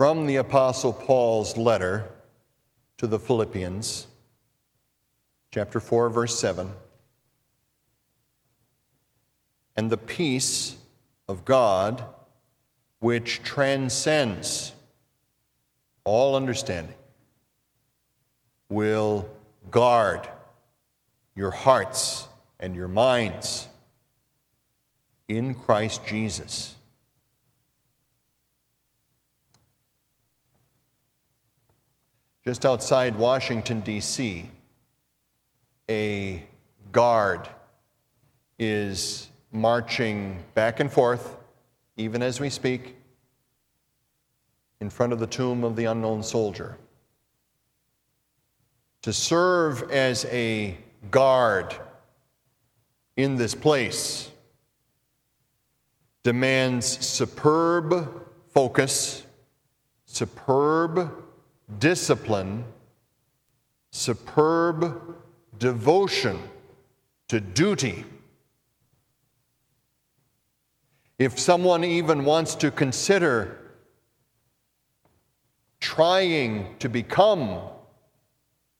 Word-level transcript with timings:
from 0.00 0.24
the 0.24 0.36
Apostle 0.36 0.94
Paul's 0.94 1.58
letter 1.58 2.08
to 2.96 3.06
the 3.06 3.18
Philippians, 3.18 4.06
chapter 5.50 5.78
4, 5.78 6.08
verse 6.08 6.40
7. 6.40 6.70
And 9.76 9.90
the 9.90 9.98
peace 9.98 10.78
of 11.28 11.44
God, 11.44 12.02
which 13.00 13.42
transcends 13.42 14.72
all 16.04 16.34
understanding, 16.34 16.94
will 18.70 19.28
guard 19.70 20.26
your 21.34 21.50
hearts 21.50 22.26
and 22.58 22.74
your 22.74 22.88
minds 22.88 23.68
in 25.28 25.54
Christ 25.54 26.06
Jesus. 26.06 26.74
Just 32.44 32.64
outside 32.64 33.16
Washington, 33.16 33.80
D.C., 33.80 34.50
a 35.90 36.42
guard 36.90 37.48
is 38.58 39.28
marching 39.52 40.42
back 40.54 40.80
and 40.80 40.90
forth, 40.90 41.36
even 41.96 42.22
as 42.22 42.40
we 42.40 42.48
speak, 42.48 42.96
in 44.80 44.88
front 44.88 45.12
of 45.12 45.18
the 45.18 45.26
tomb 45.26 45.64
of 45.64 45.76
the 45.76 45.84
unknown 45.84 46.22
soldier. 46.22 46.78
To 49.02 49.12
serve 49.12 49.90
as 49.90 50.24
a 50.26 50.78
guard 51.10 51.74
in 53.16 53.36
this 53.36 53.54
place 53.54 54.30
demands 56.22 56.86
superb 56.86 58.24
focus, 58.48 59.26
superb 60.06 61.12
discipline, 61.78 62.64
superb 63.90 65.16
devotion 65.58 66.38
to 67.28 67.40
duty. 67.40 68.04
If 71.18 71.38
someone 71.38 71.84
even 71.84 72.24
wants 72.24 72.54
to 72.56 72.70
consider 72.70 73.58
trying 75.80 76.76
to 76.78 76.88
become 76.88 77.60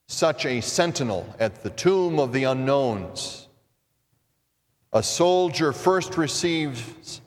such 0.08 0.44
a 0.44 0.60
sentinel 0.60 1.34
at 1.38 1.62
the 1.62 1.70
tomb 1.70 2.18
of 2.18 2.32
the 2.32 2.44
unknowns, 2.44 3.48
a 4.92 5.02
soldier 5.02 5.72
first 5.72 6.16
receives 6.16 7.20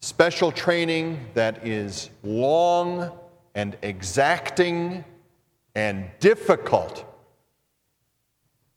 special 0.00 0.52
training 0.52 1.18
that 1.34 1.66
is 1.66 2.10
long 2.22 3.10
and 3.58 3.76
exacting 3.82 5.04
and 5.74 6.08
difficult. 6.20 7.04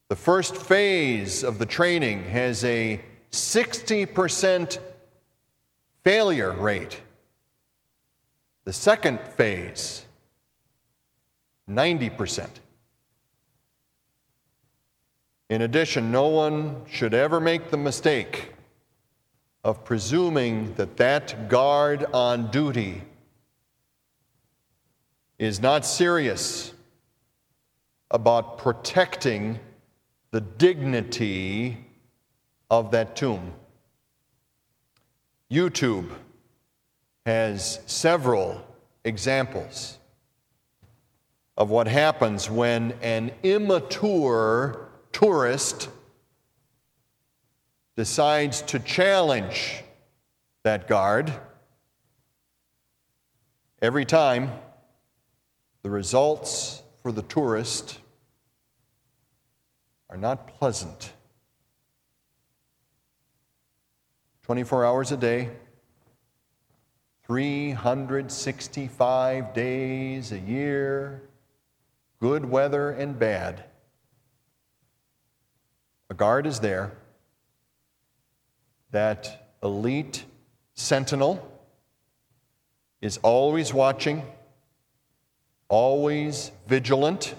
The 0.08 0.16
first 0.16 0.56
phase 0.56 1.44
of 1.44 1.60
the 1.60 1.68
training 1.68 2.24
has 2.24 2.64
a 2.64 3.00
60% 3.32 4.80
failure 6.04 6.52
rate. 6.54 7.00
The 8.64 8.74
second 8.74 9.20
phase, 9.38 10.04
90%. 11.70 12.50
In 15.52 15.62
addition, 15.62 16.12
no 16.12 16.26
one 16.26 16.82
should 16.90 17.14
ever 17.14 17.40
make 17.40 17.70
the 17.70 17.78
mistake 17.78 18.54
of 19.64 19.86
presuming 19.86 20.74
that 20.74 20.98
that 20.98 21.50
guard 21.50 22.08
on 22.14 22.50
duty 22.50 23.04
is 25.42 25.60
not 25.60 25.84
serious 25.84 26.72
about 28.12 28.60
protecting 28.60 29.60
the 30.30 30.40
dignity 30.40 31.76
of 32.70 32.92
that 32.92 33.16
tomb. 33.16 33.52
YouTube 35.50 36.12
has 37.26 37.80
several 37.88 38.64
examples 39.04 39.98
of 41.58 41.72
what 41.72 41.88
happens 41.88 42.48
when 42.48 42.92
an 43.02 43.32
immature 43.42 44.90
tourist 45.12 45.90
decides 47.96 48.62
to 48.62 48.78
challenge 48.78 49.84
that 50.62 50.88
guard. 50.88 51.34
Every 53.82 54.06
time, 54.06 54.52
the 55.84 55.90
results 55.90 56.82
for 57.02 57.12
the 57.12 57.24
tourist 57.24 58.00
are 60.10 60.18
not 60.18 60.48
pleasant. 60.60 61.12
24 64.44 64.86
hours 64.86 65.12
a 65.12 65.18
day, 65.18 65.50
365 67.24 69.54
days 69.54 70.32
a 70.32 70.40
year, 70.40 71.24
good 72.20 72.46
weather 72.46 72.92
and 72.92 73.18
bad. 73.18 73.64
A 76.10 76.14
guard 76.14 76.46
is 76.46 76.60
there. 76.60 76.92
That 78.92 79.50
elite 79.64 80.26
sentinel 80.74 81.50
is 83.00 83.18
always 83.24 83.74
watching 83.74 84.24
always 85.72 86.52
vigilant, 86.68 87.34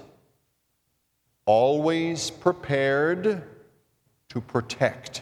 always 1.44 2.30
prepared 2.30 3.42
to 4.30 4.40
protect. 4.40 5.20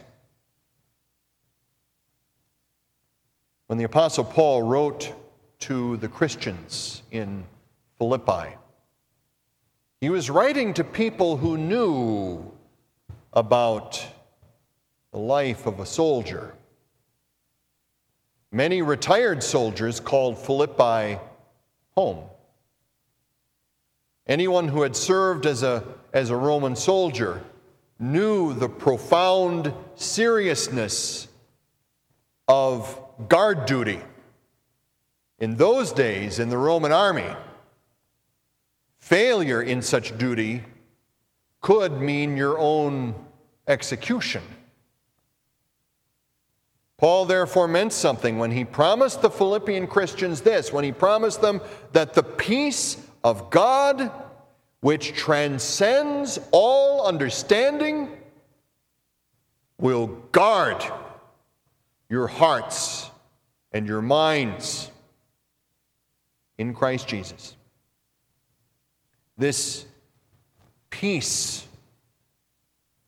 When 3.66 3.78
the 3.78 3.84
Apostle 3.84 4.22
Paul 4.22 4.62
wrote 4.62 5.12
to 5.60 5.96
the 5.96 6.06
Christians 6.06 7.02
in 7.10 7.42
Philippi, 7.98 8.54
he 10.00 10.08
was 10.08 10.30
writing 10.30 10.72
to 10.74 10.84
people 10.84 11.36
who 11.36 11.58
knew 11.58 12.52
about 13.32 14.06
the 15.10 15.18
life 15.18 15.66
of 15.66 15.80
a 15.80 15.86
soldier. 15.86 16.54
Many 18.52 18.82
retired 18.82 19.42
soldiers 19.42 19.98
called 19.98 20.38
Philippi 20.38 21.18
home. 21.96 22.22
Anyone 24.30 24.68
who 24.68 24.82
had 24.82 24.94
served 24.94 25.44
as 25.44 25.64
a, 25.64 25.82
as 26.12 26.30
a 26.30 26.36
Roman 26.36 26.76
soldier 26.76 27.42
knew 27.98 28.54
the 28.54 28.68
profound 28.68 29.74
seriousness 29.96 31.26
of 32.46 32.96
guard 33.28 33.66
duty. 33.66 33.98
In 35.40 35.56
those 35.56 35.90
days, 35.90 36.38
in 36.38 36.48
the 36.48 36.56
Roman 36.56 36.92
army, 36.92 37.26
failure 38.98 39.62
in 39.62 39.82
such 39.82 40.16
duty 40.16 40.62
could 41.60 42.00
mean 42.00 42.36
your 42.36 42.56
own 42.56 43.16
execution. 43.66 44.42
Paul 46.98 47.24
therefore 47.24 47.66
meant 47.66 47.92
something 47.92 48.38
when 48.38 48.52
he 48.52 48.64
promised 48.64 49.22
the 49.22 49.30
Philippian 49.30 49.88
Christians 49.88 50.42
this, 50.42 50.72
when 50.72 50.84
he 50.84 50.92
promised 50.92 51.40
them 51.40 51.60
that 51.90 52.14
the 52.14 52.22
peace 52.22 53.09
of 53.22 53.50
God, 53.50 54.10
which 54.80 55.12
transcends 55.12 56.38
all 56.52 57.06
understanding, 57.06 58.08
will 59.78 60.06
guard 60.32 60.84
your 62.08 62.26
hearts 62.26 63.10
and 63.72 63.86
your 63.86 64.02
minds 64.02 64.90
in 66.58 66.74
Christ 66.74 67.08
Jesus. 67.08 67.56
This 69.38 69.86
peace 70.90 71.66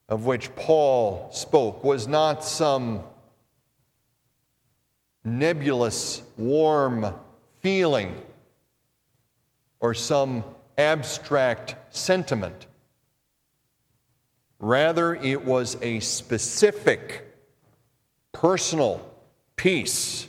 of 0.09 0.25
which 0.25 0.55
Paul 0.57 1.29
spoke 1.33 1.85
was 1.85 2.07
not 2.07 2.45
some 2.45 3.03
nebulous, 5.25 6.23
warm 6.37 7.15
feeling 7.61 8.21
or 9.83 9.93
some 9.93 10.45
abstract 10.79 11.75
sentiment. 11.91 12.67
Rather, 14.61 15.17
it 15.17 15.45
was 15.45 15.77
a 15.83 15.99
specific, 15.99 17.27
personal 18.31 19.05
peace 19.57 20.29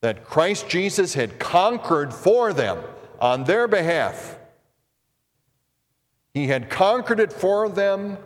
that 0.00 0.24
Christ 0.24 0.68
Jesus 0.68 1.12
had 1.12 1.38
conquered 1.38 2.14
for 2.14 2.52
them 2.54 2.82
on 3.20 3.44
their 3.44 3.68
behalf. 3.68 4.38
He 6.32 6.46
had 6.46 6.70
conquered 6.70 7.20
it 7.20 7.32
for 7.32 7.68
them 7.68 8.16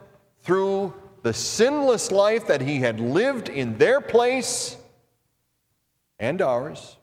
through 0.42 0.94
the 1.22 1.34
sinless 1.34 2.12
life 2.12 2.46
that 2.46 2.60
He 2.60 2.78
had 2.78 3.00
lived 3.00 3.48
in 3.48 3.78
their 3.78 4.00
place 4.00 4.76
and 6.20 6.40
ours 6.40 6.98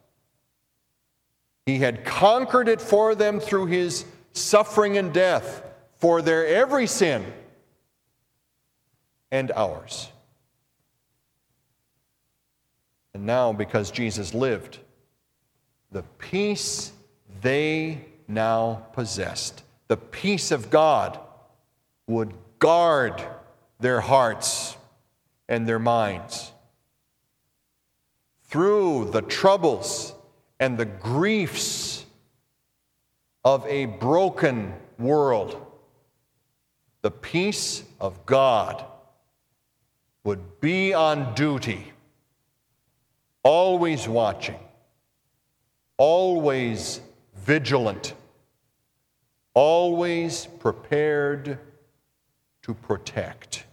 He 1.70 1.78
had 1.78 2.04
conquered 2.04 2.66
it 2.66 2.80
for 2.80 3.14
them 3.14 3.38
through 3.38 3.66
his 3.66 4.04
suffering 4.32 4.98
and 4.98 5.14
death 5.14 5.62
for 5.98 6.20
their 6.20 6.44
every 6.44 6.88
sin 6.88 7.24
and 9.30 9.52
ours. 9.52 10.08
And 13.14 13.24
now, 13.24 13.52
because 13.52 13.92
Jesus 13.92 14.34
lived, 14.34 14.80
the 15.92 16.02
peace 16.18 16.90
they 17.40 18.04
now 18.26 18.86
possessed, 18.92 19.62
the 19.86 19.96
peace 19.96 20.50
of 20.50 20.70
God, 20.70 21.20
would 22.08 22.34
guard 22.58 23.24
their 23.78 24.00
hearts 24.00 24.76
and 25.48 25.68
their 25.68 25.78
minds. 25.78 26.50
Through 28.48 29.10
the 29.12 29.22
troubles 29.22 30.14
and 30.60 30.76
the 30.76 30.84
griefs 30.84 32.04
of 33.44 33.66
a 33.66 33.86
broken 33.86 34.74
world, 34.98 35.66
the 37.00 37.10
peace 37.10 37.82
of 37.98 38.26
God 38.26 38.84
would 40.22 40.60
be 40.60 40.92
on 40.92 41.34
duty, 41.34 41.92
always 43.42 44.06
watching, 44.06 44.58
always 45.96 47.00
vigilant, 47.34 48.12
always 49.54 50.44
prepared 50.44 51.58
to 52.62 52.74
protect. 52.74 53.64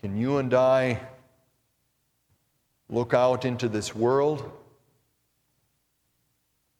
Can 0.00 0.16
you 0.16 0.38
and 0.38 0.54
I 0.54 0.98
look 2.88 3.14
out 3.14 3.44
into 3.44 3.68
this 3.68 3.94
world 3.94 4.50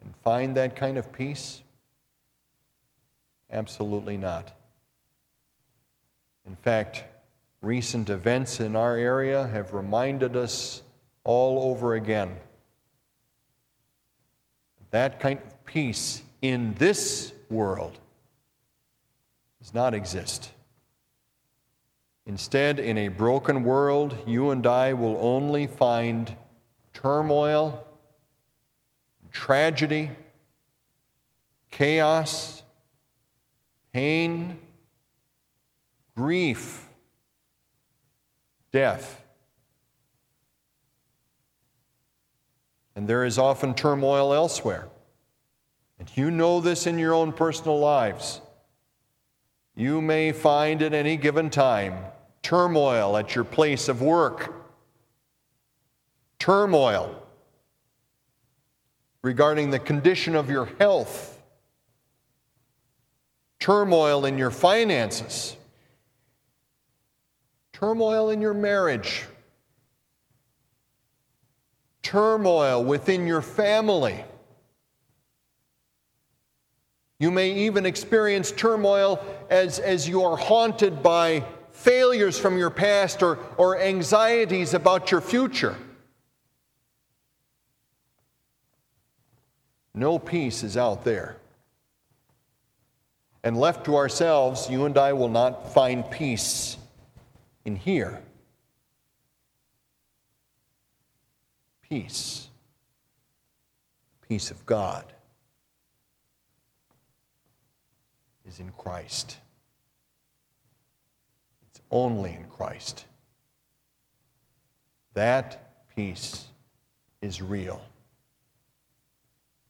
and 0.02 0.14
find 0.22 0.56
that 0.56 0.76
kind 0.76 0.98
of 0.98 1.12
peace? 1.12 1.62
Absolutely 3.50 4.16
not. 4.16 4.56
In 6.46 6.56
fact, 6.56 7.04
recent 7.60 8.08
events 8.10 8.60
in 8.60 8.76
our 8.76 8.96
area 8.96 9.46
have 9.48 9.74
reminded 9.74 10.36
us 10.36 10.82
all 11.24 11.70
over 11.70 11.94
again 11.94 12.36
that 14.90 15.20
kind 15.20 15.38
of 15.38 15.64
peace 15.64 16.22
in 16.40 16.74
this 16.74 17.32
world 17.50 17.98
does 19.60 19.74
not 19.74 19.94
exist. 19.94 20.50
Instead, 22.28 22.78
in 22.78 22.98
a 22.98 23.08
broken 23.08 23.64
world, 23.64 24.14
you 24.26 24.50
and 24.50 24.66
I 24.66 24.92
will 24.92 25.16
only 25.18 25.66
find 25.66 26.36
turmoil, 26.92 27.86
tragedy, 29.32 30.10
chaos, 31.70 32.62
pain, 33.94 34.58
grief, 36.14 36.86
death. 38.72 39.24
And 42.94 43.08
there 43.08 43.24
is 43.24 43.38
often 43.38 43.72
turmoil 43.72 44.34
elsewhere. 44.34 44.88
And 45.98 46.14
you 46.14 46.30
know 46.30 46.60
this 46.60 46.86
in 46.86 46.98
your 46.98 47.14
own 47.14 47.32
personal 47.32 47.78
lives. 47.78 48.42
You 49.74 50.02
may 50.02 50.32
find 50.32 50.82
at 50.82 50.92
any 50.92 51.16
given 51.16 51.48
time 51.48 52.04
turmoil 52.42 53.16
at 53.16 53.34
your 53.34 53.44
place 53.44 53.88
of 53.88 54.00
work, 54.00 54.54
turmoil 56.38 57.22
regarding 59.22 59.70
the 59.70 59.78
condition 59.78 60.34
of 60.34 60.50
your 60.50 60.66
health, 60.78 61.40
turmoil 63.58 64.24
in 64.24 64.38
your 64.38 64.50
finances, 64.50 65.56
turmoil 67.72 68.30
in 68.30 68.40
your 68.40 68.54
marriage, 68.54 69.24
turmoil 72.02 72.82
within 72.82 73.26
your 73.26 73.42
family. 73.42 74.24
You 77.20 77.32
may 77.32 77.52
even 77.66 77.84
experience 77.84 78.52
turmoil 78.52 79.22
as, 79.50 79.80
as 79.80 80.08
you 80.08 80.22
are 80.22 80.36
haunted 80.36 81.02
by 81.02 81.44
failures 81.78 82.36
from 82.36 82.58
your 82.58 82.70
past 82.70 83.22
or, 83.22 83.38
or 83.56 83.80
anxieties 83.80 84.74
about 84.74 85.12
your 85.12 85.20
future. 85.20 85.76
No 89.94 90.18
peace 90.18 90.64
is 90.64 90.76
out 90.76 91.04
there. 91.04 91.36
And 93.44 93.56
left 93.56 93.84
to 93.84 93.96
ourselves, 93.96 94.68
you 94.68 94.86
and 94.86 94.98
I 94.98 95.12
will 95.12 95.28
not 95.28 95.72
find 95.72 96.08
peace 96.10 96.76
in 97.64 97.76
here. 97.76 98.20
Peace. 101.88 102.48
Peace 104.28 104.50
of 104.50 104.66
God 104.66 105.04
is 108.46 108.58
in 108.58 108.72
Christ 108.76 109.38
only 111.90 112.34
in 112.34 112.44
Christ. 112.44 113.04
That 115.14 115.86
peace 115.96 116.46
is 117.20 117.42
real. 117.42 117.82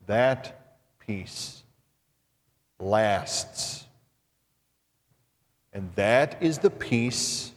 That 0.06 0.76
peace 1.06 1.62
lasts. 2.78 3.84
And 5.72 5.90
that 5.94 6.36
is 6.40 6.58
the 6.58 6.70
peace 6.70 7.52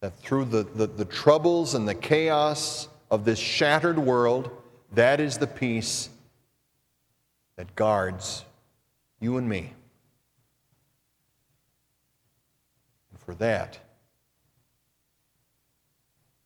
that 0.00 0.16
through 0.18 0.46
the, 0.46 0.62
the, 0.62 0.86
the, 0.86 1.04
troubles 1.04 1.74
and 1.74 1.88
the 1.88 1.94
chaos 1.94 2.88
of 3.10 3.24
this 3.24 3.38
shattered 3.38 3.98
world, 3.98 4.50
that 4.92 5.20
is 5.20 5.38
the 5.38 5.46
peace 5.46 6.08
that 7.56 7.74
guards 7.74 8.44
you 9.20 9.36
and 9.38 9.48
me. 9.48 9.72
For 13.28 13.34
that, 13.34 13.78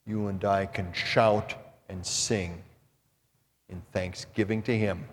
you 0.05 0.26
and 0.26 0.44
I 0.44 0.67
can 0.67 0.93
shout 0.93 1.55
and 1.89 2.05
sing 2.05 2.60
in 3.69 3.81
thanksgiving 3.93 4.62
to 4.62 4.77
Him. 4.77 5.05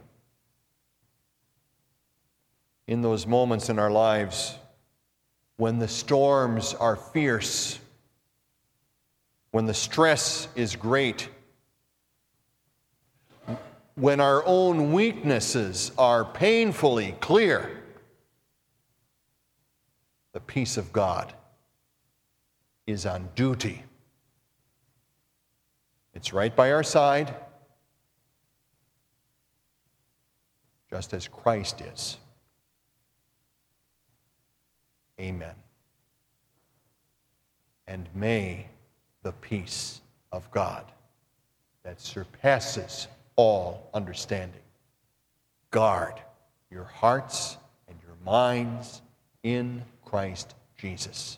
In 2.88 3.04
those 3.04 3.28
moments 3.28 3.70
in 3.70 3.78
our 3.78 3.92
lives 3.92 4.58
when 5.58 5.78
the 5.78 5.88
storms 5.88 6.74
are 6.74 6.96
fierce, 6.96 7.78
when 9.52 9.68
the 9.68 9.74
stress 9.76 10.48
is 10.56 10.76
great, 10.76 11.30
when 13.94 14.20
our 14.20 14.44
own 14.44 14.92
weaknesses 14.92 15.92
are 16.00 16.26
painfully 16.26 17.16
clear, 17.20 17.84
the 20.34 20.40
peace 20.40 20.76
of 20.76 20.92
God 20.92 21.36
is 22.90 23.06
on 23.06 23.30
duty. 23.36 23.84
It's 26.14 26.34
right 26.34 26.56
by 26.56 26.72
our 26.72 26.84
side, 26.84 27.36
just 30.90 31.14
as 31.14 31.28
Christ 31.28 31.82
is. 31.82 32.18
Amen. 35.20 35.56
And 37.88 38.08
may 38.16 38.68
the 39.24 39.34
peace 39.34 40.02
of 40.32 40.50
God 40.52 40.86
that 41.84 42.02
surpasses 42.02 43.08
all 43.36 43.90
understanding 43.94 44.62
guard 45.72 46.14
your 46.72 46.84
hearts 46.84 47.58
and 47.88 47.98
your 48.06 48.16
minds 48.26 49.02
in 49.44 49.84
Christ 50.04 50.56
Jesus. 50.78 51.38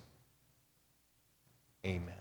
Amen. 1.85 2.20